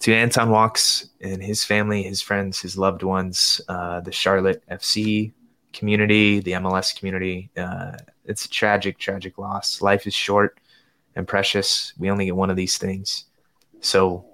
[0.00, 5.32] to Anton Walkes and his family, his friends, his loved ones, uh, the Charlotte FC
[5.72, 7.50] community, the MLS community.
[7.56, 7.96] Uh,
[8.26, 9.80] it's a tragic, tragic loss.
[9.80, 10.60] Life is short
[11.16, 11.94] and precious.
[11.98, 13.24] We only get one of these things.
[13.80, 14.26] So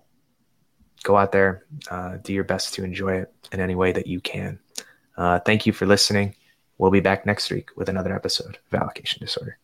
[1.04, 4.20] go out there, uh, do your best to enjoy it in any way that you
[4.20, 4.58] can.
[5.16, 6.34] Uh, thank you for listening.
[6.78, 9.58] We'll be back next week with another episode of Allocation Disorder.